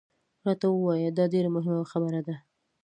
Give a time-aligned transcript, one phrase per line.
[0.45, 2.35] راته ووایه، دا ډېره مهمه خبره ده.